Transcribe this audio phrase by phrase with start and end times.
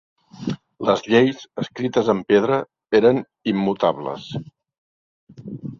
[0.89, 2.59] Les lleis, escrites en pedra,
[3.01, 3.23] eren
[3.55, 4.29] immutables.